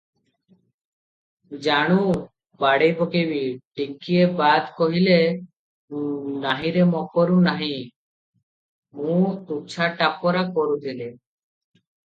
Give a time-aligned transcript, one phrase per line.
[1.65, 2.13] ଜାଣୁ,
[2.63, 3.41] ବାଡ଼େଇ ପକାଇବି।”
[3.81, 5.17] ଟିକିଏ ବାଦ୍ କହିଲେ,
[6.45, 7.83] “ନାହିଁରେ ମକରୁ ନାହିଁରେ,
[9.03, 9.19] ମୁଁ
[9.51, 11.11] ତୁଚ୍ଛା ଟାପରା କରୁଥିଲି!